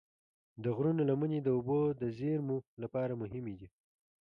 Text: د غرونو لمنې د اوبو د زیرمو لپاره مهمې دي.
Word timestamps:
د 0.63 0.65
غرونو 0.75 1.01
لمنې 1.09 1.39
د 1.43 1.47
اوبو 1.57 1.79
د 2.01 2.03
زیرمو 2.17 2.57
لپاره 2.83 3.13
مهمې 3.21 3.55
دي. 3.59 3.67